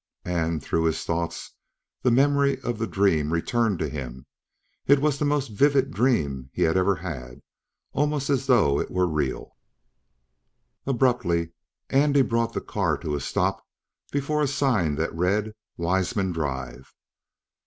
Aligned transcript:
And, 0.25 0.63
through 0.63 0.85
his 0.85 1.03
thoughts, 1.03 1.51
the 2.01 2.09
memory 2.09 2.59
of 2.61 2.79
the 2.79 2.87
dream 2.87 3.31
returned 3.31 3.77
to 3.77 3.87
him. 3.87 4.25
It 4.87 4.97
was 4.99 5.19
the 5.19 5.25
most 5.25 5.49
vivid 5.49 5.91
dream 5.91 6.49
he 6.53 6.63
had 6.63 6.75
ever 6.75 6.95
had, 6.95 7.43
almost 7.93 8.27
as 8.31 8.47
though 8.47 8.79
it 8.79 8.89
was 8.89 9.07
real. 9.11 9.55
Abruptly 10.87 11.51
Andy 11.91 12.23
brought 12.23 12.53
the 12.53 12.61
car 12.61 12.97
to 12.97 13.13
a 13.13 13.19
stop 13.21 13.63
before 14.11 14.41
a 14.41 14.47
sign 14.47 14.95
that 14.95 15.13
read, 15.13 15.53
"Weisman 15.77 16.31
Drive." 16.31 16.95